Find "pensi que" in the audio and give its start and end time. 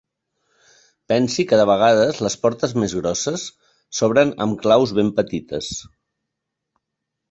1.13-1.59